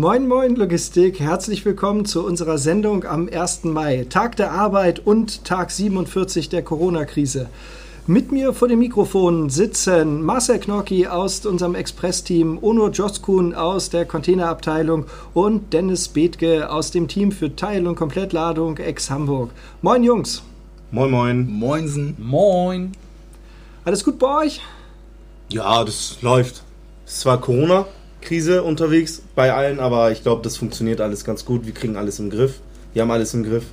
[0.00, 3.64] Moin Moin Logistik, herzlich willkommen zu unserer Sendung am 1.
[3.64, 7.48] Mai, Tag der Arbeit und Tag 47 der Corona-Krise.
[8.06, 14.04] Mit mir vor dem Mikrofon sitzen Marcel Knocki aus unserem Express-Team, Ono Joskun aus der
[14.04, 19.50] Containerabteilung und Dennis Bethke aus dem Team für Teil- und Komplettladung ex-Hamburg.
[19.82, 20.44] Moin Jungs.
[20.92, 21.50] Moin Moin.
[21.50, 22.14] Moinsen.
[22.18, 22.92] Moin.
[23.84, 24.60] Alles gut bei euch?
[25.48, 26.62] Ja, das läuft.
[27.04, 27.40] Es ist zwar
[28.18, 31.66] Corona-Krise unterwegs bei allen, aber ich glaube, das funktioniert alles ganz gut.
[31.66, 32.60] Wir kriegen alles im Griff.
[32.92, 33.64] Wir haben alles im Griff.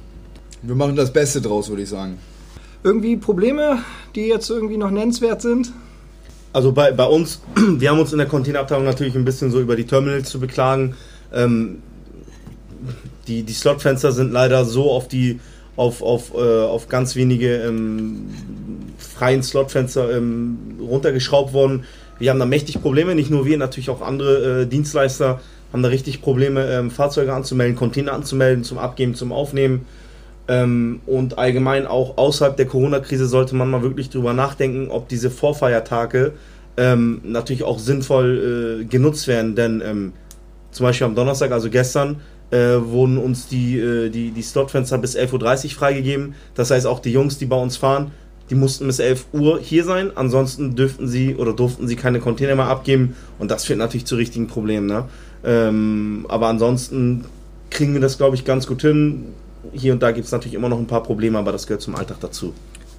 [0.61, 2.17] Wir machen das Beste draus, würde ich sagen.
[2.83, 3.79] Irgendwie Probleme,
[4.15, 5.71] die jetzt irgendwie noch nennenswert sind?
[6.53, 9.75] Also bei, bei uns, wir haben uns in der Containerabteilung natürlich ein bisschen so über
[9.75, 10.95] die Terminals zu beklagen.
[11.33, 11.81] Ähm,
[13.27, 15.39] die, die Slotfenster sind leider so auf die
[15.75, 18.27] auf, auf, äh, auf ganz wenige ähm,
[18.97, 21.83] freien Slotfenster ähm, runtergeschraubt worden.
[22.19, 25.39] Wir haben da mächtig Probleme, nicht nur wir, natürlich auch andere äh, Dienstleister
[25.73, 29.85] haben da richtig Probleme, ähm, Fahrzeuge anzumelden, Container anzumelden, zum Abgeben, zum Aufnehmen.
[30.47, 35.29] Ähm, und allgemein auch außerhalb der Corona-Krise sollte man mal wirklich drüber nachdenken, ob diese
[35.29, 36.33] Vorfeiertage
[36.77, 39.55] ähm, natürlich auch sinnvoll äh, genutzt werden.
[39.55, 40.13] Denn ähm,
[40.71, 45.17] zum Beispiel am Donnerstag, also gestern, äh, wurden uns die, äh, die, die Slotfenster bis
[45.17, 46.35] 11.30 Uhr freigegeben.
[46.53, 48.11] Das heißt, auch die Jungs, die bei uns fahren,
[48.49, 50.11] die mussten bis 11 Uhr hier sein.
[50.15, 53.15] Ansonsten dürften sie oder durften sie keine Container mehr abgeben.
[53.39, 54.85] Und das führt natürlich zu richtigen Problemen.
[54.85, 55.05] Ne?
[55.43, 57.25] Ähm, aber ansonsten
[57.69, 59.25] kriegen wir das, glaube ich, ganz gut hin.
[59.73, 61.95] Hier und da gibt es natürlich immer noch ein paar Probleme, aber das gehört zum
[61.95, 62.53] Alltag dazu.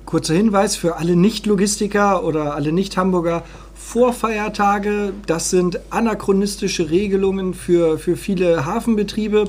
[0.05, 3.44] Kurzer Hinweis für alle Nicht-Logistiker oder alle Nicht-Hamburger.
[3.77, 9.44] Vorfeiertage, das sind anachronistische Regelungen für, für viele Hafenbetriebe.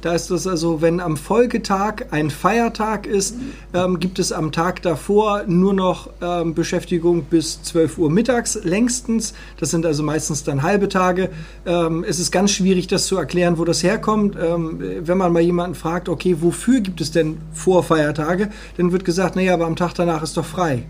[0.00, 3.36] Da ist es also, wenn am Folgetag ein Feiertag ist,
[3.74, 9.34] ähm, gibt es am Tag davor nur noch ähm, Beschäftigung bis 12 Uhr mittags längstens.
[9.58, 11.30] Das sind also meistens dann halbe Tage.
[11.66, 14.36] Ähm, es ist ganz schwierig, das zu erklären, wo das herkommt.
[14.40, 19.36] Ähm, wenn man mal jemanden fragt, okay, wofür gibt es denn Vorfeiertage, dann wird gesagt,
[19.36, 20.84] naja, aber am Tag danach ist doch frei.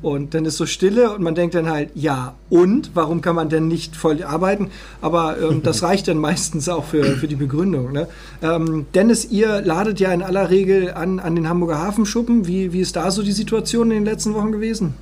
[0.00, 2.92] Und dann ist so Stille und man denkt dann halt, ja, und?
[2.94, 4.70] Warum kann man denn nicht voll arbeiten?
[5.00, 7.92] Aber ähm, das reicht dann meistens auch für, für die Begründung.
[7.92, 8.06] Ne?
[8.42, 12.46] Ähm, Dennis, ihr ladet ja in aller Regel an, an den Hamburger Hafenschuppen.
[12.46, 14.94] Wie, wie ist da so die Situation in den letzten Wochen gewesen?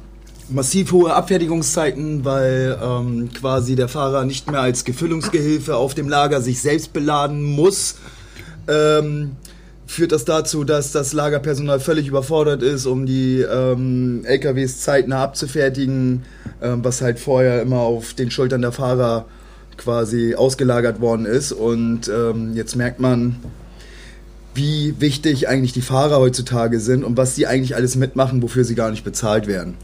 [0.49, 6.41] Massiv hohe Abfertigungszeiten, weil ähm, quasi der Fahrer nicht mehr als Gefüllungsgehilfe auf dem Lager
[6.41, 7.97] sich selbst beladen muss.
[8.69, 9.33] Ähm,
[9.87, 16.25] führt das dazu, dass das Lagerpersonal völlig überfordert ist, um die ähm, LKWs zeitnah abzufertigen,
[16.61, 19.27] ähm, was halt vorher immer auf den Schultern der Fahrer
[19.77, 21.53] quasi ausgelagert worden ist.
[21.53, 23.37] Und ähm, jetzt merkt man,
[24.55, 28.75] wie wichtig eigentlich die Fahrer heutzutage sind und was die eigentlich alles mitmachen, wofür sie
[28.75, 29.75] gar nicht bezahlt werden.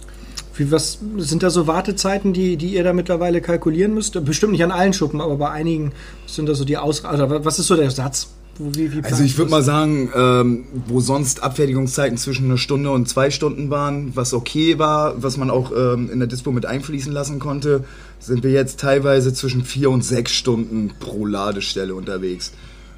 [0.54, 4.22] Wie, was sind da so Wartezeiten, die, die ihr da mittlerweile kalkulieren müsst?
[4.24, 5.92] Bestimmt nicht an allen Schuppen, aber bei einigen
[6.26, 7.04] sind da so die Aus...
[7.04, 8.28] Also was ist so der Satz?
[8.58, 13.08] Wie, wie also ich würde mal sagen, ähm, wo sonst Abfertigungszeiten zwischen einer Stunde und
[13.08, 17.12] zwei Stunden waren, was okay war, was man auch ähm, in der Dispo mit einfließen
[17.12, 17.84] lassen konnte,
[18.20, 22.52] sind wir jetzt teilweise zwischen vier und sechs Stunden pro Ladestelle unterwegs.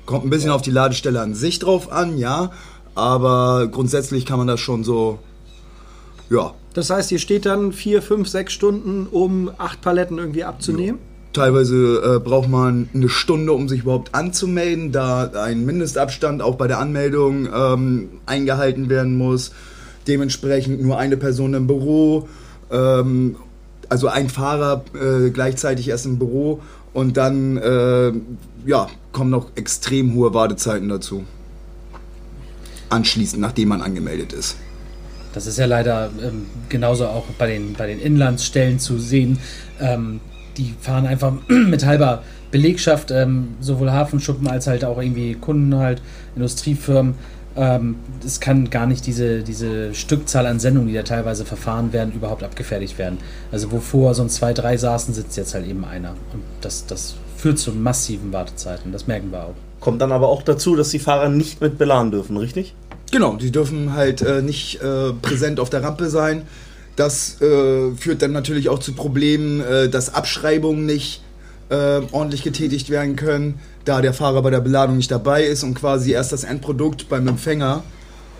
[0.06, 0.54] Kommt ein bisschen ja.
[0.54, 2.50] auf die Ladestelle an sich drauf an, ja,
[2.96, 5.20] aber grundsätzlich kann man das schon so,
[6.30, 6.52] ja.
[6.74, 10.98] Das heißt, ihr steht dann vier, fünf, sechs Stunden, um acht Paletten irgendwie abzunehmen?
[10.98, 11.13] Ja.
[11.34, 16.68] Teilweise äh, braucht man eine Stunde, um sich überhaupt anzumelden, da ein Mindestabstand auch bei
[16.68, 19.50] der Anmeldung ähm, eingehalten werden muss.
[20.06, 22.28] Dementsprechend nur eine Person im Büro,
[22.70, 23.34] ähm,
[23.88, 26.60] also ein Fahrer äh, gleichzeitig erst im Büro
[26.92, 28.12] und dann äh,
[28.64, 31.24] ja, kommen noch extrem hohe Wartezeiten dazu.
[32.90, 34.56] Anschließend, nachdem man angemeldet ist.
[35.32, 39.40] Das ist ja leider ähm, genauso auch bei den, bei den Inlandsstellen zu sehen.
[39.80, 40.20] Ähm,
[40.56, 46.00] die fahren einfach mit halber Belegschaft, ähm, sowohl Hafenschuppen als halt auch irgendwie Kunden halt,
[46.36, 47.14] Industriefirmen.
[47.56, 52.12] Ähm, es kann gar nicht diese, diese Stückzahl an Sendungen, die da teilweise verfahren werden,
[52.12, 53.18] überhaupt abgefertigt werden.
[53.52, 56.10] Also wo vorher sonst zwei, drei saßen, sitzt jetzt halt eben einer.
[56.32, 59.54] Und das, das führt zu massiven Wartezeiten, das merken wir auch.
[59.80, 62.74] Kommt dann aber auch dazu, dass die Fahrer nicht mit beladen dürfen, richtig?
[63.12, 66.42] Genau, die dürfen halt äh, nicht äh, präsent auf der Rampe sein.
[66.96, 71.22] Das äh, führt dann natürlich auch zu Problemen, äh, dass Abschreibungen nicht
[71.70, 75.74] äh, ordentlich getätigt werden können, da der Fahrer bei der Beladung nicht dabei ist und
[75.74, 77.82] quasi erst das Endprodukt beim Empfänger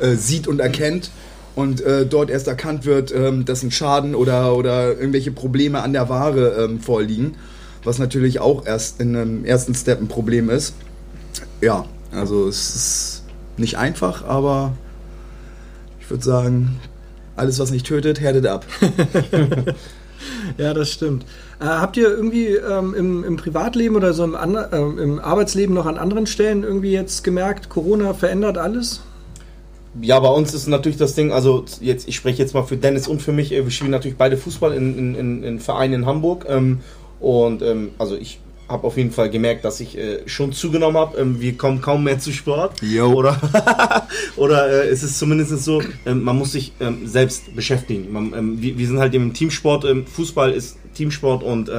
[0.01, 1.11] äh, sieht und erkennt
[1.57, 5.93] und äh, dort erst erkannt wird, ähm, dass ein Schaden oder, oder irgendwelche Probleme an
[5.93, 7.37] der Ware ähm, vorliegen,
[7.83, 10.75] was natürlich auch erst in einem ersten Step ein Problem ist.
[11.61, 13.23] Ja, also es ist
[13.57, 14.73] nicht einfach, aber
[16.01, 16.81] ich würde sagen,
[17.37, 18.65] alles, was nicht tötet, härtet ab.
[20.59, 21.25] Ja, das stimmt.
[21.61, 25.87] Äh, habt ihr irgendwie ähm, im, im, Privatleben oder so im, äh, im Arbeitsleben noch
[25.87, 29.03] an anderen Stellen irgendwie jetzt gemerkt, Corona verändert alles?
[30.01, 33.07] Ja, bei uns ist natürlich das Ding, also jetzt, ich spreche jetzt mal für Dennis
[33.07, 36.47] und für mich, äh, wir spielen natürlich beide Fußball in, in, in Vereinen in Hamburg.
[36.49, 36.81] Ähm,
[37.21, 41.19] und ähm, also ich habe auf jeden Fall gemerkt, dass ich äh, schon zugenommen habe.
[41.19, 42.81] Ähm, wir kommen kaum mehr zu Sport.
[42.83, 43.13] Jo.
[43.13, 43.41] Oder,
[44.37, 48.13] oder äh, es ist zumindest so, ähm, man muss sich ähm, selbst beschäftigen.
[48.13, 49.85] Man, ähm, wir, wir, sind halt im Teamsport.
[49.85, 51.71] Ähm, Fußball ist Teamsport und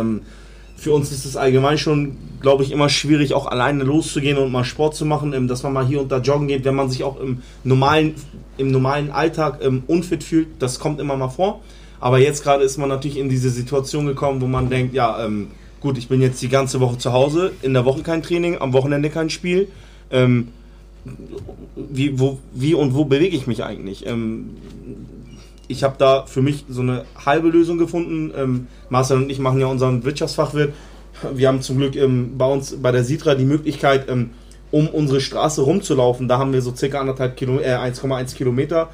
[0.75, 4.63] für uns ist es allgemein schon, glaube ich, immer schwierig, auch alleine loszugehen und mal
[4.63, 7.03] Sport zu machen, ähm, dass man mal hier und da joggen geht, wenn man sich
[7.03, 8.15] auch im normalen,
[8.57, 10.47] im normalen Alltag ähm, unfit fühlt.
[10.59, 11.61] Das kommt immer mal vor.
[11.99, 15.47] Aber jetzt gerade ist man natürlich in diese Situation gekommen, wo man denkt, ja, ähm,
[15.85, 18.73] gut, ich bin jetzt die ganze Woche zu Hause, in der Woche kein Training, am
[18.73, 19.67] Wochenende kein Spiel.
[20.09, 20.47] Ähm,
[21.75, 24.03] wie, wo, wie und wo bewege ich mich eigentlich?
[24.07, 24.57] Ähm,
[25.67, 28.33] ich habe da für mich so eine halbe Lösung gefunden.
[28.35, 30.73] Ähm, Marcel und ich machen ja unseren Wirtschaftsfachwirt.
[31.35, 34.31] Wir haben zum Glück ähm, bei uns bei der Sidra die Möglichkeit, ähm,
[34.71, 36.27] um unsere Straße rumzulaufen.
[36.27, 38.89] Da haben wir so circa anderthalb Kilo, äh, 1,1 Kilometer.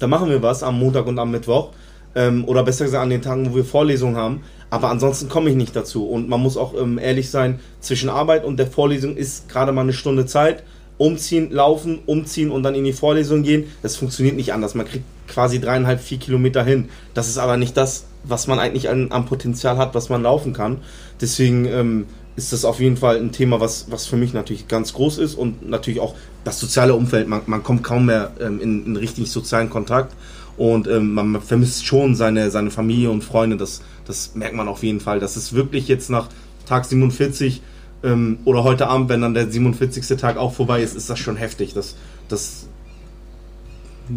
[0.00, 1.70] Da machen wir was am Montag und am Mittwoch.
[2.14, 4.42] Ähm, oder besser gesagt an den Tagen, wo wir Vorlesungen haben.
[4.70, 6.06] Aber ansonsten komme ich nicht dazu.
[6.06, 9.82] Und man muss auch ähm, ehrlich sein, zwischen Arbeit und der Vorlesung ist gerade mal
[9.82, 10.62] eine Stunde Zeit
[10.96, 13.64] umziehen, laufen, umziehen und dann in die Vorlesung gehen.
[13.82, 14.74] Das funktioniert nicht anders.
[14.74, 16.88] Man kriegt quasi dreieinhalb, vier Kilometer hin.
[17.14, 20.52] Das ist aber nicht das, was man eigentlich an, am Potenzial hat, was man laufen
[20.52, 20.78] kann.
[21.20, 22.06] Deswegen ähm,
[22.36, 25.34] ist das auf jeden Fall ein Thema, was, was für mich natürlich ganz groß ist
[25.34, 26.14] und natürlich auch
[26.44, 27.28] das soziale Umfeld.
[27.28, 30.14] Man, man kommt kaum mehr ähm, in, in richtig sozialen Kontakt
[30.56, 33.56] und ähm, man vermisst schon seine, seine Familie und Freunde.
[33.56, 35.20] Das, das merkt man auf jeden Fall.
[35.20, 36.28] Das ist wirklich jetzt nach
[36.66, 37.62] Tag 47
[38.02, 40.06] ähm, oder heute Abend, wenn dann der 47.
[40.18, 41.74] Tag auch vorbei ist, ist das schon heftig.
[41.74, 41.96] Das,
[42.28, 42.68] das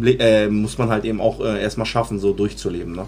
[0.02, 2.94] äh, muss man halt eben auch äh, erstmal schaffen, so durchzuleben.
[2.94, 3.06] Ne?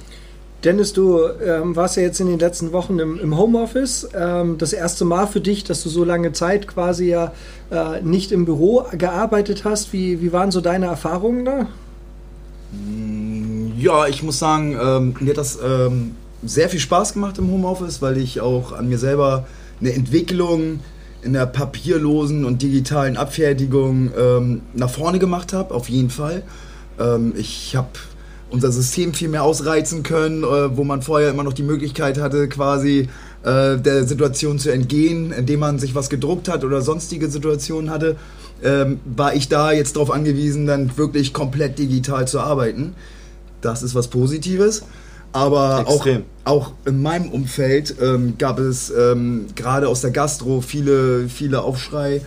[0.65, 4.09] Dennis, du ähm, warst ja jetzt in den letzten Wochen im, im Homeoffice.
[4.15, 7.33] Ähm, das erste Mal für dich, dass du so lange Zeit quasi ja
[7.71, 9.93] äh, nicht im Büro gearbeitet hast.
[9.93, 11.69] Wie, wie waren so deine Erfahrungen da?
[13.81, 18.03] Ja, ich muss sagen, ähm, mir hat das ähm, sehr viel Spaß gemacht im Homeoffice,
[18.03, 19.47] weil ich auch an mir selber
[19.81, 20.81] eine Entwicklung
[21.23, 26.43] in der papierlosen und digitalen Abfertigung ähm, nach vorne gemacht habe, auf jeden Fall.
[26.99, 27.89] Ähm, ich habe
[28.51, 32.49] unser System viel mehr ausreizen können, äh, wo man vorher immer noch die Möglichkeit hatte,
[32.49, 33.09] quasi
[33.45, 38.17] äh, der Situation zu entgehen, indem man sich was gedruckt hat oder sonstige Situationen hatte,
[38.63, 42.95] ähm, war ich da jetzt darauf angewiesen, dann wirklich komplett digital zu arbeiten.
[43.61, 44.83] Das ist was Positives.
[45.33, 46.07] Aber auch,
[46.45, 52.23] auch in meinem Umfeld ähm, gab es ähm, gerade aus der Gastro viele, viele Aufschrei.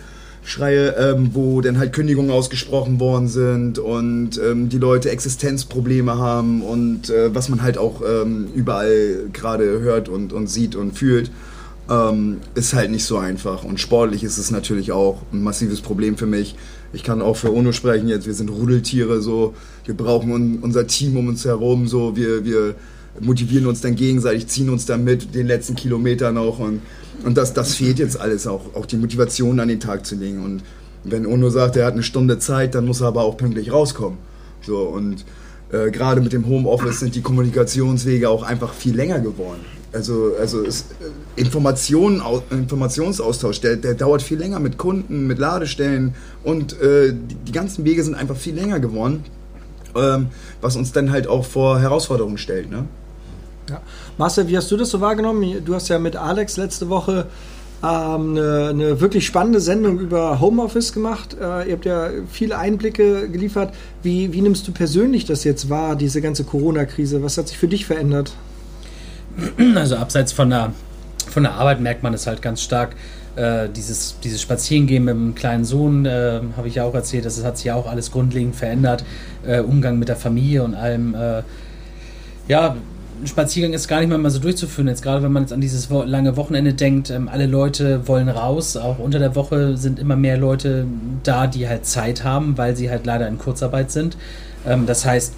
[0.46, 6.60] Schreie, ähm, wo dann halt Kündigungen ausgesprochen worden sind und ähm, die Leute Existenzprobleme haben
[6.60, 11.30] und äh, was man halt auch ähm, überall gerade hört und, und sieht und fühlt,
[11.90, 13.64] ähm, ist halt nicht so einfach.
[13.64, 16.56] Und sportlich ist es natürlich auch ein massives Problem für mich.
[16.94, 19.54] Ich kann auch für UNO sprechen jetzt, wir sind Rudeltiere, so,
[19.84, 22.74] wir brauchen un unser Team um uns herum, so, wir, wir
[23.20, 26.80] motivieren uns dann gegenseitig, ziehen uns dann mit den letzten Kilometern auch und,
[27.24, 30.42] und das, das fehlt jetzt alles auch, auch die Motivation an den Tag zu legen
[30.44, 30.62] und
[31.04, 34.18] wenn Ono sagt, er hat eine Stunde Zeit, dann muss er aber auch pünktlich rauskommen.
[34.62, 35.24] So und
[35.70, 39.60] äh, gerade mit dem Homeoffice sind die Kommunikationswege auch einfach viel länger geworden.
[39.92, 40.70] Also, also äh,
[41.36, 46.14] Informationen, Informationsaustausch, der, der dauert viel länger mit Kunden, mit Ladestellen
[46.44, 49.24] und äh, die, die ganzen Wege sind einfach viel länger geworden,
[49.96, 50.28] ähm,
[50.60, 52.70] was uns dann halt auch vor Herausforderungen stellt.
[52.70, 52.84] Ne?
[53.68, 53.80] Ja.
[54.18, 55.64] Marcel, wie hast du das so wahrgenommen?
[55.64, 57.26] Du hast ja mit Alex letzte Woche
[57.82, 61.34] ähm, eine, eine, wirklich spannende Sendung über Homeoffice gemacht.
[61.34, 63.74] Äh, ihr habt ja viele Einblicke geliefert.
[64.02, 67.22] Wie, wie nimmst du persönlich das jetzt wahr, diese ganze Corona-Krise?
[67.22, 68.32] Was hat sich für dich verändert?
[69.74, 70.72] Also abseits von der,
[71.34, 72.94] von der Arbeit merkt man es halt ganz stark.
[73.36, 77.42] Äh, dieses, dieses Spazierengehen mit dem kleinen Sohn, äh, habe ich ja auch erzählt, das
[77.44, 79.04] hat sich ja auch alles grundlegend verändert.
[79.44, 81.14] Äh, Umgang mit der Familie und allem.
[81.14, 81.42] Äh,
[82.46, 82.76] ja,
[83.20, 84.86] ein Spaziergang ist gar nicht mal, mal so durchzuführen.
[84.86, 88.76] Jetzt gerade wenn man jetzt an dieses lange Wochenende denkt, ähm, alle Leute wollen raus.
[88.76, 90.86] Auch unter der Woche sind immer mehr Leute
[91.24, 94.16] da, die halt Zeit haben, weil sie halt leider in Kurzarbeit sind.
[94.64, 95.34] Ähm, das heißt,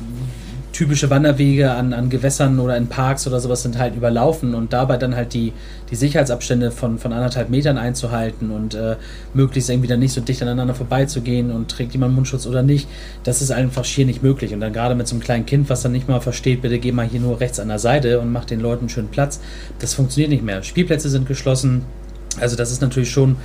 [0.77, 4.99] typische Wanderwege an, an Gewässern oder in Parks oder sowas sind halt überlaufen und dabei
[4.99, 5.55] dann halt die,
[5.91, 8.97] die Sicherheitsabstände von, von anderthalb Metern einzuhalten und äh,
[9.33, 12.89] möglichst irgendwie dann nicht so dicht aneinander vorbeizugehen und trägt jemand Mundschutz oder nicht,
[13.25, 14.53] das ist einfach schier nicht möglich.
[14.53, 16.93] Und dann gerade mit so einem kleinen Kind, was dann nicht mal versteht, bitte geh
[16.93, 19.41] mal hier nur rechts an der Seite und mach den Leuten schön Platz,
[19.79, 20.63] das funktioniert nicht mehr.
[20.63, 21.87] Spielplätze sind geschlossen,
[22.39, 23.37] also das ist natürlich schon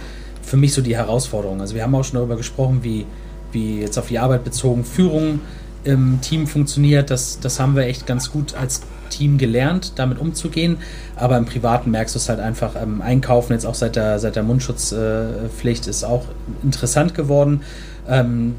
[0.42, 1.62] für mich so die Herausforderung.
[1.62, 3.06] Also wir haben auch schon darüber gesprochen, wie,
[3.54, 5.40] wie jetzt auf die Arbeit bezogen Führung
[5.84, 10.78] im Team funktioniert, das, das haben wir echt ganz gut als Team gelernt, damit umzugehen.
[11.16, 12.76] Aber im Privaten merkst du es halt einfach.
[12.82, 16.26] Ähm, Einkaufen jetzt auch seit der, seit der Mundschutzpflicht ist auch
[16.64, 17.62] interessant geworden.
[18.08, 18.56] Ähm,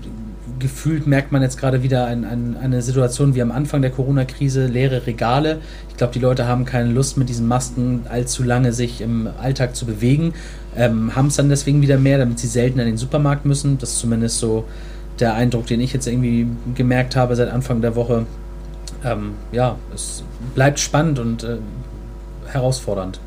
[0.58, 4.66] gefühlt merkt man jetzt gerade wieder ein, ein, eine Situation wie am Anfang der Corona-Krise,
[4.66, 5.58] leere Regale.
[5.88, 9.74] Ich glaube, die Leute haben keine Lust mit diesen Masken allzu lange sich im Alltag
[9.74, 10.34] zu bewegen,
[10.76, 13.78] ähm, haben es dann deswegen wieder mehr, damit sie selten in den Supermarkt müssen.
[13.78, 14.64] Das ist zumindest so
[15.20, 18.26] der Eindruck, den ich jetzt irgendwie gemerkt habe seit Anfang der Woche.
[19.04, 20.22] Ähm, ja, es
[20.54, 21.56] bleibt spannend und äh,
[22.46, 23.20] herausfordernd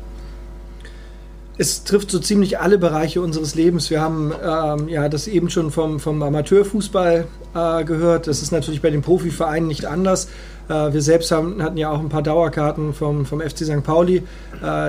[1.58, 3.90] es trifft so ziemlich alle Bereiche unseres Lebens.
[3.90, 8.26] Wir haben ähm, ja das eben schon vom, vom Amateurfußball äh, gehört.
[8.26, 10.28] Das ist natürlich bei den Profivereinen nicht anders.
[10.68, 13.82] Äh, wir selbst haben, hatten ja auch ein paar Dauerkarten vom, vom FC St.
[13.82, 14.16] Pauli.
[14.16, 14.22] Äh,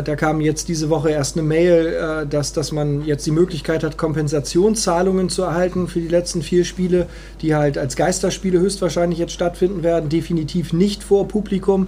[0.04, 3.84] da kam jetzt diese Woche erst eine Mail, äh, dass, dass man jetzt die Möglichkeit
[3.84, 7.08] hat, Kompensationszahlungen zu erhalten für die letzten vier Spiele,
[7.42, 10.10] die halt als Geisterspiele höchstwahrscheinlich jetzt stattfinden werden.
[10.10, 11.88] Definitiv nicht vor Publikum.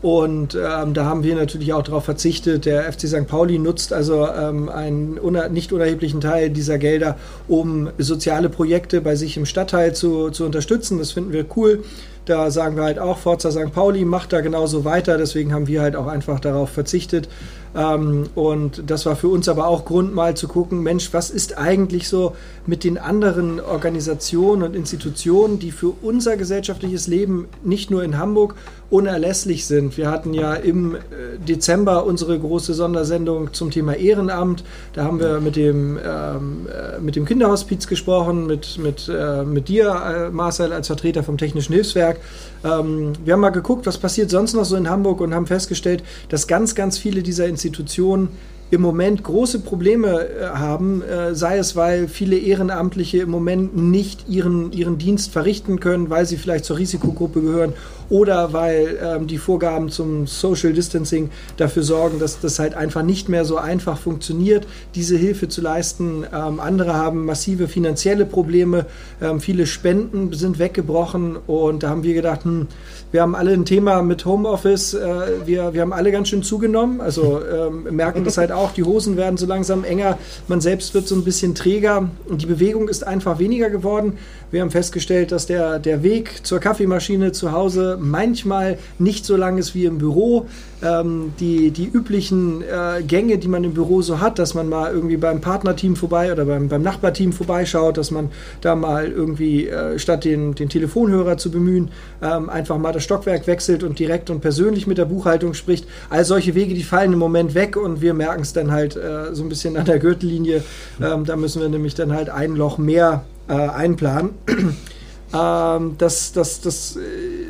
[0.00, 2.66] Und ähm, da haben wir natürlich auch darauf verzichtet.
[2.66, 3.26] Der FC St.
[3.26, 7.16] Pauli nutzt also ähm, einen uner nicht unerheblichen Teil dieser Gelder,
[7.48, 10.98] um soziale Projekte bei sich im Stadtteil zu, zu unterstützen.
[10.98, 11.82] Das finden wir cool.
[12.28, 13.72] Da sagen wir halt auch, Forza St.
[13.72, 15.16] Pauli macht da genauso weiter.
[15.16, 17.28] Deswegen haben wir halt auch einfach darauf verzichtet.
[17.74, 21.58] Ähm, und das war für uns aber auch Grund, mal zu gucken, Mensch, was ist
[21.58, 22.34] eigentlich so
[22.66, 28.54] mit den anderen Organisationen und Institutionen, die für unser gesellschaftliches Leben nicht nur in Hamburg
[28.90, 29.98] unerlässlich sind.
[29.98, 30.98] Wir hatten ja im äh,
[31.46, 34.64] Dezember unsere große Sondersendung zum Thema Ehrenamt.
[34.94, 39.68] Da haben wir mit dem, ähm, äh, mit dem Kinderhospiz gesprochen, mit, mit, äh, mit
[39.68, 42.17] dir, äh, Marcel, als Vertreter vom Technischen Hilfswerk.
[42.64, 46.02] Ähm, wir haben mal geguckt, was passiert sonst noch so in Hamburg und haben festgestellt,
[46.28, 48.28] dass ganz, ganz viele dieser Institutionen
[48.70, 54.28] im Moment große Probleme äh, haben, äh, sei es, weil viele Ehrenamtliche im Moment nicht
[54.28, 57.72] ihren, ihren Dienst verrichten können, weil sie vielleicht zur Risikogruppe gehören
[58.10, 63.28] oder weil ähm, die Vorgaben zum Social Distancing dafür sorgen, dass das halt einfach nicht
[63.28, 66.24] mehr so einfach funktioniert, diese Hilfe zu leisten.
[66.32, 68.86] Ähm, andere haben massive finanzielle Probleme,
[69.20, 72.66] ähm, viele Spenden sind weggebrochen und da haben wir gedacht, hm,
[73.10, 74.92] wir haben alle ein Thema mit Homeoffice.
[74.92, 77.00] Äh, wir, wir haben alle ganz schön zugenommen.
[77.00, 78.57] Also ähm, merken das halt auch.
[78.76, 80.18] Die Hosen werden so langsam enger.
[80.48, 82.10] Man selbst wird so ein bisschen träger.
[82.28, 84.18] Und die Bewegung ist einfach weniger geworden.
[84.50, 89.58] Wir haben festgestellt, dass der, der Weg zur Kaffeemaschine zu Hause manchmal nicht so lang
[89.58, 90.46] ist wie im Büro.
[90.80, 94.92] Ähm, die, die üblichen äh, Gänge, die man im Büro so hat, dass man mal
[94.92, 98.30] irgendwie beim Partnerteam vorbei oder beim, beim Nachbarteam vorbeischaut, dass man
[98.60, 101.90] da mal irgendwie äh, statt den, den Telefonhörer zu bemühen,
[102.22, 105.86] ähm, einfach mal das Stockwerk wechselt und direkt und persönlich mit der Buchhaltung spricht.
[106.10, 109.34] All solche Wege, die fallen im Moment weg und wir merken es dann halt äh,
[109.34, 110.62] so ein bisschen an der Gürtellinie.
[111.02, 114.30] Ähm, da müssen wir nämlich dann halt ein Loch mehr äh, einplanen.
[115.34, 117.00] ähm, das, das, das äh,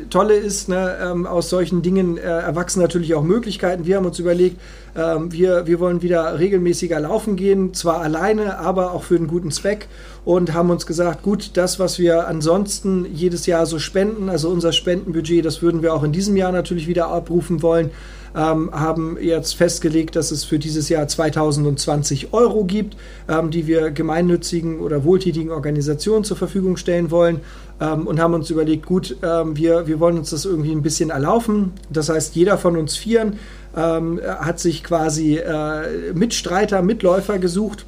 [0.09, 3.85] Tolle ist, ne, ähm, aus solchen Dingen äh, erwachsen natürlich auch Möglichkeiten.
[3.85, 4.59] Wir haben uns überlegt,
[4.95, 9.51] ähm, wir, wir wollen wieder regelmäßiger laufen gehen, zwar alleine, aber auch für einen guten
[9.51, 9.87] Zweck
[10.25, 14.73] und haben uns gesagt, gut, das, was wir ansonsten jedes Jahr so spenden, also unser
[14.73, 17.91] Spendenbudget, das würden wir auch in diesem Jahr natürlich wieder abrufen wollen
[18.35, 22.95] ähm, haben jetzt festgelegt, dass es für dieses Jahr 2020 Euro gibt,
[23.27, 27.41] ähm, die wir gemeinnützigen oder wohltätigen Organisationen zur Verfügung stellen wollen
[27.79, 31.09] ähm, und haben uns überlegt, gut, ähm, wir, wir wollen uns das irgendwie ein bisschen
[31.09, 31.73] erlaufen.
[31.89, 33.39] Das heißt, jeder von uns Vieren
[33.75, 37.85] ähm, hat sich quasi äh, Mitstreiter, Mitläufer gesucht,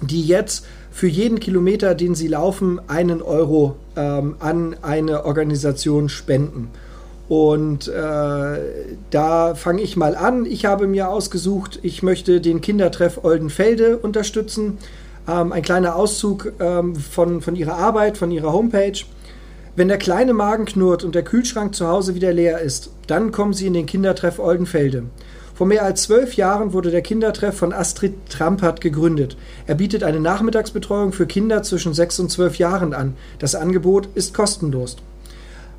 [0.00, 6.70] die jetzt für jeden Kilometer, den sie laufen, einen Euro ähm, an eine Organisation spenden.
[7.28, 8.58] Und äh,
[9.10, 10.44] da fange ich mal an.
[10.44, 14.78] Ich habe mir ausgesucht, ich möchte den Kindertreff Oldenfelde unterstützen.
[15.26, 19.00] Ähm, ein kleiner Auszug ähm, von, von ihrer Arbeit, von ihrer Homepage.
[19.76, 23.52] Wenn der kleine Magen knurrt und der Kühlschrank zu Hause wieder leer ist, dann kommen
[23.52, 25.02] Sie in den Kindertreff Oldenfelde.
[25.52, 29.36] Vor mehr als zwölf Jahren wurde der Kindertreff von Astrid Trampert gegründet.
[29.66, 33.16] Er bietet eine Nachmittagsbetreuung für Kinder zwischen sechs und zwölf Jahren an.
[33.40, 34.96] Das Angebot ist kostenlos.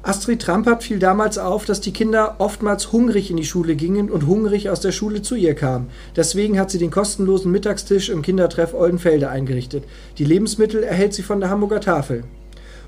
[0.04, 4.28] Astrid Trampert fiel damals auf, dass die Kinder oftmals hungrig in die Schule gingen und
[4.28, 5.88] hungrig aus der Schule zu ihr kamen.
[6.18, 9.86] Deswegen hat sie den kostenlosen Mittagstisch im Kindertreff Oldenfelde eingerichtet.
[10.18, 12.26] Die Lebensmittel erhält sie von der Hamburger Tafel.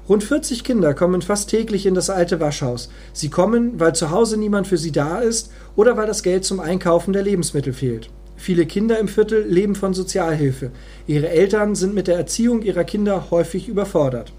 [0.09, 2.89] Rund 40 Kinder kommen fast täglich in das alte Waschhaus.
[3.11, 6.61] Sie kommen, weil zu Hause niemand für sie da ist oder weil das Geld zum
[6.61, 8.09] Einkaufen der Lebensmittel fehlt.
[8.37, 10.71] Viele Kinder im Viertel leben von Sozialhilfe.
[11.07, 14.31] Ihre Eltern sind mit der Erziehung ihrer Kinder häufig überfordert.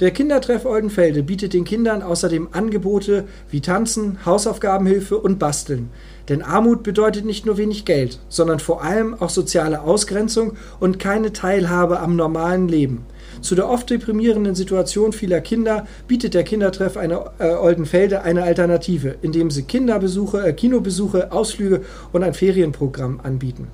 [0.00, 5.90] Der Kindertreff Oldenfelde bietet den Kindern außerdem Angebote wie Tanzen, Hausaufgabenhilfe und Basteln.
[6.28, 11.32] Denn Armut bedeutet nicht nur wenig Geld, sondern vor allem auch soziale Ausgrenzung und keine
[11.32, 13.06] Teilhabe am normalen Leben.
[13.40, 19.16] Zu der oft deprimierenden Situation vieler Kinder bietet der Kindertreff eine, äh, Oldenfelde eine Alternative,
[19.22, 23.68] indem sie Kinderbesuche, äh, Kinobesuche, Ausflüge und ein Ferienprogramm anbieten.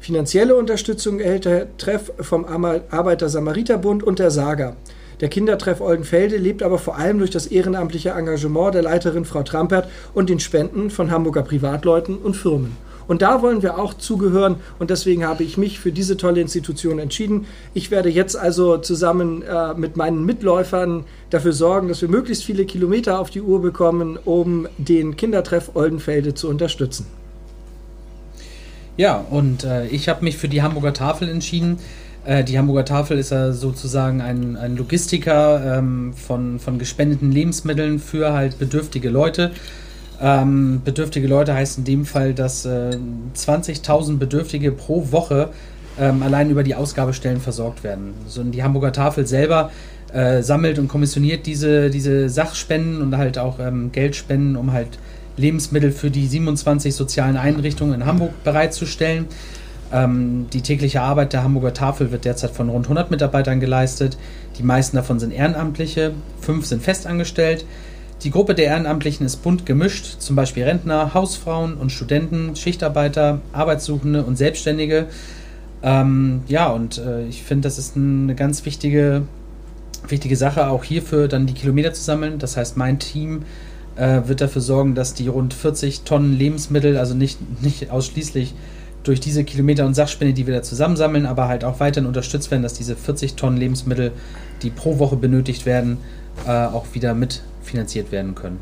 [0.00, 4.76] Finanzielle Unterstützung erhält der Treff vom Arbeiter-Samariter-Bund und der Saga.
[5.20, 9.88] Der Kindertreff Oldenfelde lebt aber vor allem durch das ehrenamtliche Engagement der Leiterin Frau Trampert
[10.12, 12.76] und den Spenden von Hamburger Privatleuten und Firmen.
[13.06, 16.98] Und da wollen wir auch zugehören und deswegen habe ich mich für diese tolle Institution
[16.98, 17.46] entschieden.
[17.74, 22.64] Ich werde jetzt also zusammen äh, mit meinen Mitläufern dafür sorgen, dass wir möglichst viele
[22.64, 27.06] Kilometer auf die Uhr bekommen, um den Kindertreff Oldenfelde zu unterstützen.
[28.96, 31.78] Ja, und äh, ich habe mich für die Hamburger Tafel entschieden.
[32.24, 37.98] Äh, die Hamburger Tafel ist ja sozusagen ein, ein Logistiker ähm, von, von gespendeten Lebensmitteln
[37.98, 39.50] für halt bedürftige Leute.
[40.20, 42.96] Ähm, bedürftige Leute heißt in dem Fall, dass äh,
[43.36, 45.50] 20.000 Bedürftige pro Woche
[45.98, 48.14] ähm, allein über die Ausgabestellen versorgt werden.
[48.26, 49.70] So, die Hamburger Tafel selber
[50.12, 54.98] äh, sammelt und kommissioniert diese, diese Sachspenden und halt auch ähm, Geldspenden, um halt
[55.36, 59.26] Lebensmittel für die 27 sozialen Einrichtungen in Hamburg bereitzustellen.
[59.92, 64.16] Ähm, die tägliche Arbeit der Hamburger Tafel wird derzeit von rund 100 Mitarbeitern geleistet.
[64.58, 67.64] Die meisten davon sind Ehrenamtliche, fünf sind festangestellt.
[68.24, 74.24] Die Gruppe der Ehrenamtlichen ist bunt gemischt, zum Beispiel Rentner, Hausfrauen und Studenten, Schichtarbeiter, Arbeitssuchende
[74.24, 75.08] und Selbstständige.
[75.82, 79.24] Ähm, ja, und äh, ich finde, das ist eine ganz wichtige,
[80.08, 82.38] wichtige Sache, auch hierfür dann die Kilometer zu sammeln.
[82.38, 83.42] Das heißt, mein Team
[83.96, 88.54] äh, wird dafür sorgen, dass die rund 40 Tonnen Lebensmittel, also nicht, nicht ausschließlich
[89.02, 92.62] durch diese Kilometer und Sachspende, die wir da zusammensammeln, aber halt auch weiterhin unterstützt werden,
[92.62, 94.12] dass diese 40 Tonnen Lebensmittel,
[94.62, 95.98] die pro Woche benötigt werden,
[96.46, 97.12] äh, auch wieder
[97.64, 98.58] mitfinanziert werden können.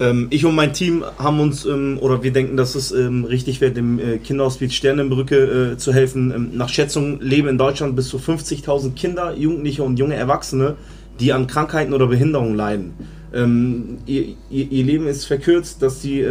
[0.00, 3.60] Ähm, ich und mein Team haben uns, ähm, oder wir denken, dass es ähm, richtig
[3.60, 6.56] wäre, dem äh, Kinderhospiz Sternenbrücke äh, zu helfen.
[6.56, 10.76] Nach Schätzung leben in Deutschland bis zu 50.000 Kinder, Jugendliche und junge Erwachsene,
[11.20, 12.92] die an Krankheiten oder Behinderungen leiden.
[13.30, 16.24] Ihr, Leben ist verkürzt, dass sie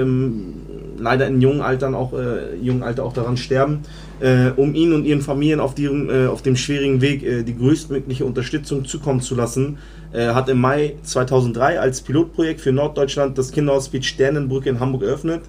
[0.98, 3.80] leider in jungen Altern auch, äh, jungen Alter auch daran sterben.
[4.20, 7.56] Äh, um ihnen und ihren Familien auf, diesem, äh, auf dem schwierigen Weg äh, die
[7.56, 9.78] größtmögliche Unterstützung zukommen zu lassen,
[10.12, 15.44] äh, hat im Mai 2003 als Pilotprojekt für Norddeutschland das Kinderhospiz Sternenbrücke in Hamburg eröffnet.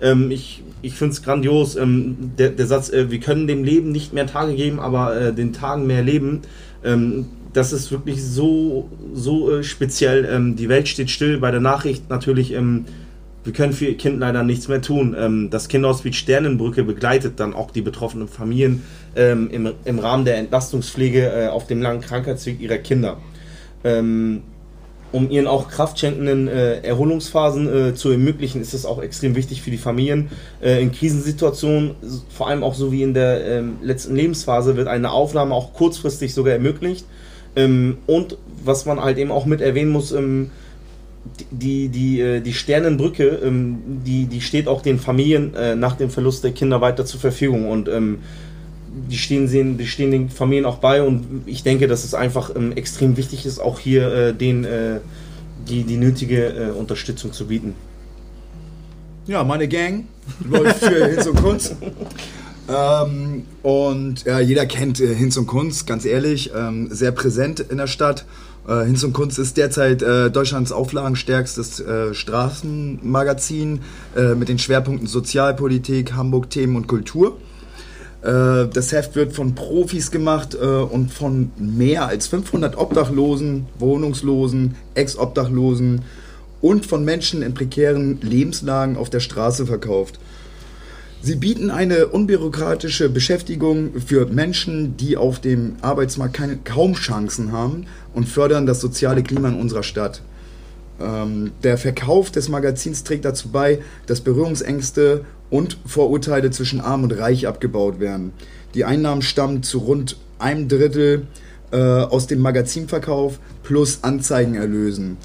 [0.00, 1.76] Ähm, ich ich finde es grandios.
[1.76, 5.52] Ähm, der, der Satz, äh, wir können dem Leben nicht mehr Tage geben, aber den
[5.52, 6.42] Tagen mehr Leben.
[6.84, 10.28] Ähm, das ist wirklich so, so äh, speziell.
[10.30, 11.38] Ähm, die Welt steht still.
[11.38, 12.84] Bei der Nachricht natürlich, ähm,
[13.44, 15.14] wir können für ihr Kind leider nichts mehr tun.
[15.18, 18.82] Ähm, das Kinderhospiz Sternenbrücke begleitet dann auch die betroffenen Familien
[19.14, 23.18] ähm, im, im Rahmen der Entlastungspflege äh, auf dem langen Krankheitsweg ihrer Kinder.
[23.84, 24.42] Ähm,
[25.12, 29.70] um ihren auch kraftschenkenden äh, Erholungsphasen äh, zu ermöglichen, ist es auch extrem wichtig für
[29.70, 30.28] die Familien.
[30.60, 31.94] Äh, in Krisensituationen,
[32.30, 36.34] vor allem auch so wie in der ähm, letzten Lebensphase, wird eine Aufnahme auch kurzfristig
[36.34, 37.06] sogar ermöglicht.
[37.54, 40.50] Ähm, und was man halt eben auch mit erwähnen muss, ähm,
[41.50, 46.10] die, die, äh, die Sternenbrücke, ähm, die, die steht auch den Familien äh, nach dem
[46.10, 48.18] Verlust der Kinder weiter zur Verfügung und ähm,
[49.10, 52.72] die, stehen, die stehen den Familien auch bei und ich denke, dass es einfach ähm,
[52.72, 54.66] extrem wichtig ist, auch hier äh, den,
[55.68, 57.74] die, die nötige Unterstützung zu bieten.
[59.26, 60.04] Ja, meine Gang
[60.48, 61.76] läuft für Hinz und Kunst.
[62.68, 66.50] Ähm, und ja, jeder kennt Hinz und Kunst, ganz ehrlich,
[66.90, 68.26] sehr präsent in der Stadt.
[68.66, 73.80] Äh, Hinz und Kunst ist derzeit äh, Deutschlands auflagenstärkstes äh, Straßenmagazin
[74.16, 77.36] äh, mit den Schwerpunkten Sozialpolitik, Hamburg-Themen und Kultur.
[78.22, 86.02] Äh, das Heft wird von Profis gemacht und von mehr als 500 Obdachlosen, Wohnungslosen, Ex-Obdachlosen
[86.60, 90.18] und von Menschen in prekären Lebenslagen auf der Straße verkauft.
[91.20, 97.86] Sie bieten eine unbürokratische Beschäftigung für Menschen, die auf dem Arbeitsmarkt keine, kaum Chancen haben
[98.14, 100.22] und fördern das soziale Klima in unserer Stadt.
[101.00, 107.12] Ähm, der Verkauf des Magazins trägt dazu bei, dass Berührungsängste und Vorurteile zwischen Arm und
[107.12, 108.32] Reich abgebaut werden.
[108.74, 111.26] Die Einnahmen stammen zu rund einem Drittel
[111.70, 115.16] äh, aus dem Magazinverkauf plus Anzeigenerlösen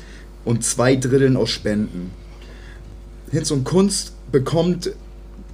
[0.45, 2.11] und zwei Dritteln aus Spenden.
[3.31, 4.91] Hinz und Kunst bekommt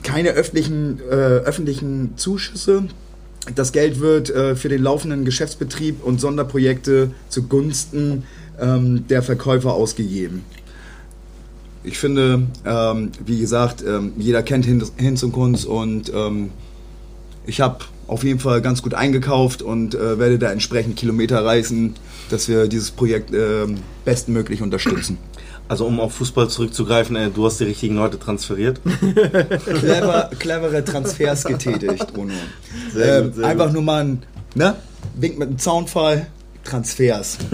[0.04, 2.84] keine öffentlichen, äh, öffentlichen Zuschüsse.
[3.54, 8.24] Das Geld wird äh, für den laufenden Geschäftsbetrieb und Sonderprojekte zugunsten
[8.60, 10.44] ähm, der Verkäufer ausgegeben.
[11.84, 16.50] Ich finde, ähm, wie gesagt, ähm, jeder kennt Hinz und Kunst und ähm,
[17.46, 21.94] ich habe auf jeden Fall ganz gut eingekauft und äh, werde da entsprechend Kilometer reißen,
[22.30, 23.68] dass wir dieses Projekt äh,
[24.04, 25.18] bestmöglich unterstützen.
[25.68, 28.80] Also um auf Fußball zurückzugreifen, äh, du hast die richtigen Leute transferiert.
[29.66, 32.34] Clever, clevere Transfers getätigt, Bruno.
[32.94, 33.74] Sehr gut, ähm, sehr einfach gut.
[33.74, 34.24] nur mal ein,
[34.54, 34.76] ne?
[35.16, 36.28] winkt mit einem Zaunfall,
[36.64, 37.38] Transfers.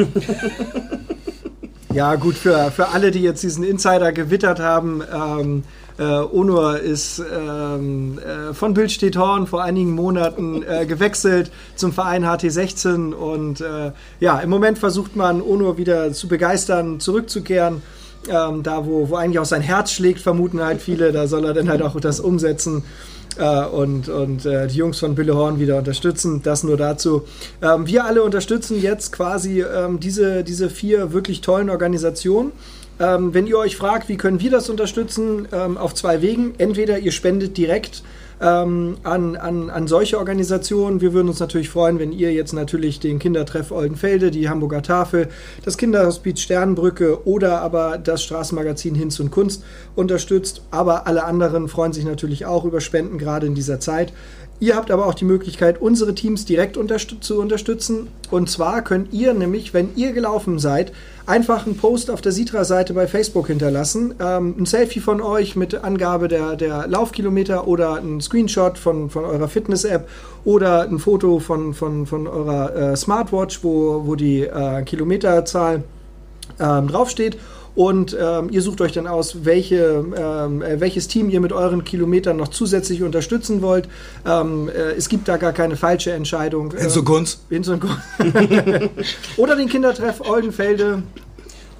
[1.94, 5.64] Ja, gut, für, für alle, die jetzt diesen Insider gewittert haben, ähm,
[6.00, 12.24] äh, Onur ist ähm, äh, von Bildstedt Horn vor einigen Monaten äh, gewechselt zum Verein
[12.24, 17.82] HT16 und äh, ja, im Moment versucht man Onur wieder zu begeistern, zurückzukehren.
[18.30, 21.54] Ähm, da, wo, wo eigentlich auch sein Herz schlägt, vermuten halt viele, da soll er
[21.54, 22.84] dann halt auch das umsetzen
[23.38, 26.42] äh, und, und äh, die Jungs von Billehorn wieder unterstützen.
[26.44, 27.24] Das nur dazu.
[27.62, 32.52] Ähm, wir alle unterstützen jetzt quasi ähm, diese, diese vier wirklich tollen Organisationen.
[33.00, 36.54] Ähm, wenn ihr euch fragt, wie können wir das unterstützen, ähm, auf zwei Wegen.
[36.58, 38.04] Entweder ihr spendet direkt
[38.42, 41.00] ähm, an, an, an solche Organisationen.
[41.00, 45.30] Wir würden uns natürlich freuen, wenn ihr jetzt natürlich den Kindertreff Oldenfelde, die Hamburger Tafel,
[45.64, 49.64] das Kinderhospiz Sternbrücke oder aber das Straßenmagazin Hinz und Kunst
[49.96, 50.64] unterstützt.
[50.72, 54.12] Aber alle anderen freuen sich natürlich auch über Spenden, gerade in dieser Zeit.
[54.62, 58.10] Ihr habt aber auch die Möglichkeit, unsere Teams direkt unterstü zu unterstützen.
[58.30, 60.92] Und zwar könnt ihr nämlich, wenn ihr gelaufen seid,
[61.26, 64.14] einfach einen Post auf der Sitra-Seite bei Facebook hinterlassen.
[64.20, 69.26] Ähm, ein Selfie von euch mit Angabe der, der Laufkilometer oder ein Screenshot von, von
[69.26, 70.08] eurer Fitness-App
[70.46, 75.84] oder ein Foto von, von, von eurer äh, Smartwatch, wo, wo die äh, Kilometerzahl
[76.60, 77.36] ähm, draufsteht.
[77.74, 81.84] Und ähm, ihr sucht euch dann aus, welche, ähm, äh, welches Team ihr mit euren
[81.84, 83.88] Kilometern noch zusätzlich unterstützen wollt.
[84.26, 86.74] Ähm, äh, es gibt da gar keine falsche Entscheidung.
[86.76, 87.42] Hinz und Kunst.
[87.50, 87.98] Hinz und Kunst.
[89.38, 91.04] Oder den Kindertreff Oldenfelde.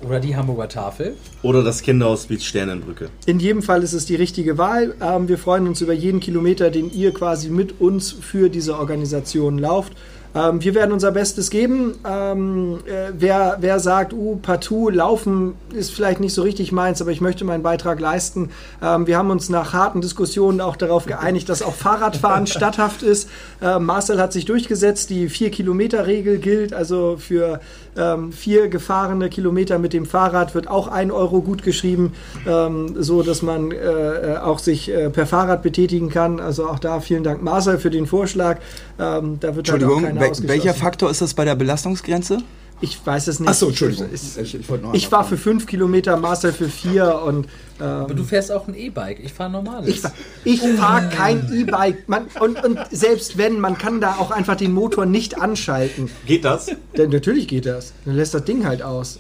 [0.08, 1.16] Oder die Hamburger Tafel.
[1.44, 3.10] Oder das Kinderhospiz Sternenbrücke.
[3.28, 4.96] In jedem Fall ist es die richtige Wahl.
[5.02, 9.60] Ähm, wir freuen uns über jeden Kilometer, den ihr quasi mit uns für diese Organisation
[9.60, 9.94] lauft.
[10.34, 11.96] Ähm, wir werden unser Bestes geben.
[12.08, 17.12] Ähm, äh, wer, wer sagt, uh, partout, laufen ist vielleicht nicht so richtig meins, aber
[17.12, 18.50] ich möchte meinen Beitrag leisten.
[18.82, 23.30] Ähm, wir haben uns nach harten Diskussionen auch darauf geeinigt, dass auch Fahrradfahren statthaft ist.
[23.62, 26.74] Äh, Marcel hat sich durchgesetzt, die 4-Kilometer-Regel gilt.
[26.74, 27.60] Also für
[27.98, 32.14] ähm, vier gefahrene Kilometer mit dem Fahrrad wird auch ein Euro gut geschrieben,
[32.48, 36.40] ähm, so dass man äh, auch sich äh, per Fahrrad betätigen kann.
[36.40, 38.60] Also auch da vielen Dank Marcel für den Vorschlag.
[39.00, 40.48] Ähm, da wird halt auch Entschuldigung, ausgeschlossen.
[40.48, 42.40] welcher Faktor ist das bei der Belastungsgrenze?
[42.82, 43.48] Ich weiß es nicht.
[43.50, 44.10] Achso, Entschuldigung.
[44.12, 47.48] Ich, Ich, ich ich war für fünf Kilometer, Marcel für vier und
[47.80, 49.20] Aber ähm, du fährst auch ein E-Bike.
[49.24, 49.88] Ich fahre normales.
[49.88, 50.14] ich, fahr-
[50.44, 52.06] ich fahre kein E-Bike.
[52.40, 56.10] Und, und selbst wenn, man kann da auch einfach den Motor nicht anschalten.
[56.26, 56.72] Geht das?
[56.98, 57.94] Denn natürlich geht das.
[58.06, 59.20] Dann lässt das Ding halt aus.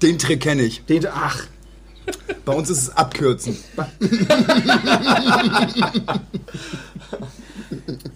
[0.00, 0.84] Den Trick kenne ich.
[0.86, 1.42] Den, ach,
[2.44, 3.56] Bei uns ist es abkürzen.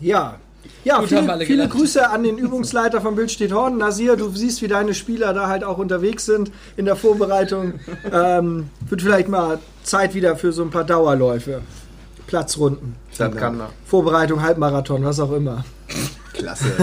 [0.01, 0.39] ja.
[0.87, 1.69] Ja, Gut, viele, alle viele.
[1.69, 3.77] Grüße an den Übungsleiter von Bildstedt Horn.
[3.77, 7.75] Nasir, du siehst, wie deine Spieler da halt auch unterwegs sind in der Vorbereitung.
[8.13, 11.63] Ähm, wird vielleicht mal Zeit wieder für so ein paar Dauerläufe.
[12.27, 12.95] Platzrunden.
[13.19, 13.71] Das kann er.
[13.85, 15.65] Vorbereitung, Halbmarathon, was auch immer.
[16.33, 16.67] Klasse.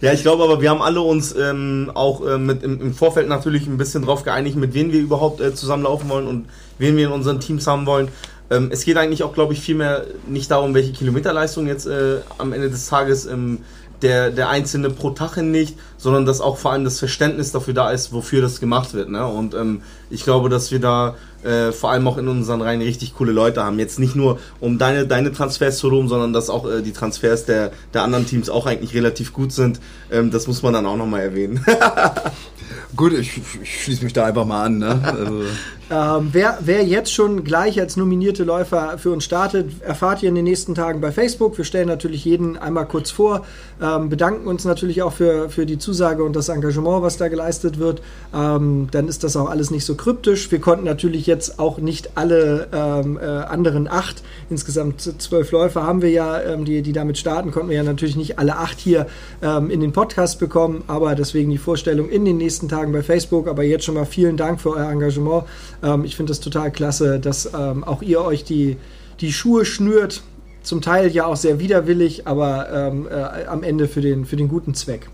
[0.00, 3.26] Ja, ich glaube aber, wir haben alle uns ähm, auch äh, mit im, im Vorfeld
[3.26, 6.46] natürlich ein bisschen drauf geeinigt, mit wem wir überhaupt äh, zusammenlaufen wollen und
[6.78, 8.08] wen wir in unseren Teams haben wollen.
[8.50, 12.52] Ähm, es geht eigentlich auch, glaube ich, vielmehr nicht darum, welche Kilometerleistung jetzt äh, am
[12.52, 13.60] Ende des Tages ähm,
[14.02, 15.74] der, der Einzelne pro Tag hinlegt,
[16.04, 19.08] sondern dass auch vor allem das Verständnis dafür da ist, wofür das gemacht wird.
[19.08, 19.26] Ne?
[19.26, 23.14] Und ähm, ich glaube, dass wir da äh, vor allem auch in unseren Reihen richtig
[23.14, 23.78] coole Leute haben.
[23.78, 27.46] Jetzt nicht nur, um deine, deine Transfers zu loben, sondern dass auch äh, die Transfers
[27.46, 29.80] der, der anderen Teams auch eigentlich relativ gut sind.
[30.12, 31.64] Ähm, das muss man dann auch nochmal erwähnen.
[32.96, 34.78] Gut, ich, ich schließe mich da einfach mal an.
[34.78, 35.00] Ne?
[35.02, 35.42] Also,
[35.90, 40.34] Ähm, wer, wer jetzt schon gleich als nominierte Läufer für uns startet, erfahrt ihr in
[40.34, 41.58] den nächsten Tagen bei Facebook.
[41.58, 43.44] Wir stellen natürlich jeden einmal kurz vor,
[43.82, 47.78] ähm, bedanken uns natürlich auch für, für die Zusage und das Engagement, was da geleistet
[47.78, 48.02] wird.
[48.34, 50.50] Ähm, dann ist das auch alles nicht so kryptisch.
[50.50, 56.02] Wir konnten natürlich jetzt auch nicht alle ähm, äh, anderen acht, insgesamt zwölf Läufer haben
[56.02, 59.06] wir ja, ähm, die, die damit starten, konnten wir ja natürlich nicht alle acht hier
[59.40, 63.46] ähm, in den Podcast bekommen, aber deswegen die Vorstellung in den nächsten Tagen bei Facebook.
[63.46, 65.44] Aber jetzt schon mal vielen Dank für euer Engagement.
[65.80, 68.78] Ähm, ich finde das total klasse, dass ähm, auch ihr euch die,
[69.20, 70.22] die Schuhe schnürt.
[70.64, 74.48] Zum Teil ja auch sehr widerwillig, aber ähm, äh, am Ende für den, für den
[74.48, 75.08] guten Zweck.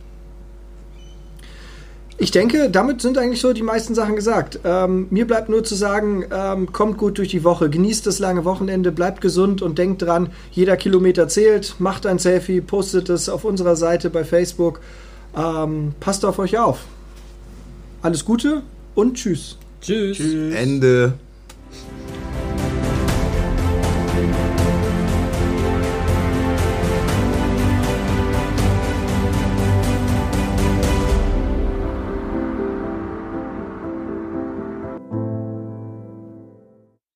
[2.22, 4.60] Ich denke, damit sind eigentlich so die meisten Sachen gesagt.
[4.62, 8.44] Ähm, mir bleibt nur zu sagen, ähm, kommt gut durch die Woche, genießt das lange
[8.44, 11.76] Wochenende, bleibt gesund und denkt dran, jeder Kilometer zählt.
[11.78, 14.82] Macht ein Selfie, postet es auf unserer Seite bei Facebook.
[15.34, 16.80] Ähm, passt auf euch auf.
[18.02, 19.56] Alles Gute und tschüss.
[19.80, 20.20] Tschüss.
[20.20, 21.14] Ende.